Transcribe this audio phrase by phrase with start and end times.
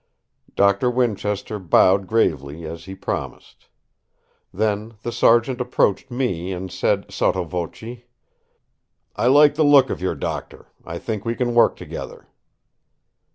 [0.55, 3.67] Doctor Winchester bowed gravely as he promised.
[4.51, 7.99] Then the Sergeant approached me and said sotto voce:
[9.15, 10.65] "I like the look of your doctor.
[10.83, 12.29] I think we can work together!"